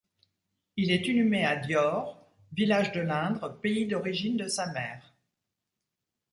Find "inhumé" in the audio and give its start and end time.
1.07-1.45